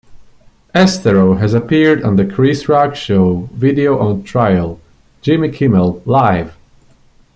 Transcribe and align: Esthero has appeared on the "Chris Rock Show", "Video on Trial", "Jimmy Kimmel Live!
Esthero 0.73 1.37
has 1.37 1.53
appeared 1.53 2.01
on 2.01 2.15
the 2.15 2.25
"Chris 2.25 2.67
Rock 2.67 2.95
Show", 2.95 3.49
"Video 3.53 3.99
on 3.99 4.23
Trial", 4.23 4.79
"Jimmy 5.21 5.49
Kimmel 5.51 6.01
Live! 6.07 6.55